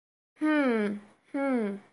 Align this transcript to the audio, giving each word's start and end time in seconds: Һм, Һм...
Һм, 0.43 0.97
Һм... 1.35 1.71